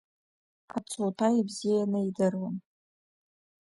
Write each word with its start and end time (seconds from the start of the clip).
Ацуҭа 0.77 1.27
бзианы 1.47 1.99
идыруан. 2.07 2.55